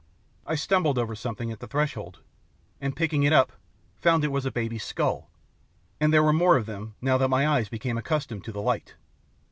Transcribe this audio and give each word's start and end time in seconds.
I 0.47 0.55
stumbled 0.55 0.97
over 0.97 1.13
something 1.13 1.51
at 1.51 1.59
the 1.59 1.67
threshold, 1.67 2.21
and 2.81 2.95
picking 2.95 3.21
it 3.21 3.31
up, 3.31 3.51
found 3.99 4.23
it 4.23 4.31
was 4.31 4.47
a 4.47 4.51
baby's 4.51 4.83
skull! 4.83 5.29
And 5.99 6.11
there 6.11 6.23
were 6.23 6.33
more 6.33 6.57
of 6.57 6.65
them 6.65 6.95
now 7.01 7.19
that 7.19 7.27
my 7.29 7.47
eyes 7.47 7.69
became 7.69 7.99
accustomed 7.99 8.43
to 8.45 8.51
the 8.51 8.63
light. 8.63 8.95